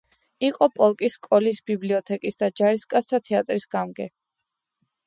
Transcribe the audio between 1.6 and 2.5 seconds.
ბიბლიოთეკის